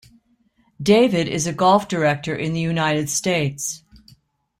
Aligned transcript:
David 0.81 1.27
is 1.27 1.45
a 1.45 1.53
golf 1.53 1.87
director 1.87 2.35
in 2.35 2.53
the 2.53 2.59
United 2.59 3.07
States. 3.07 3.83